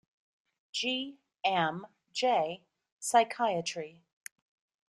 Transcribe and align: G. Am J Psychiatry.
G. 0.71 1.19
Am 1.45 1.85
J 2.11 2.63
Psychiatry. 2.99 4.01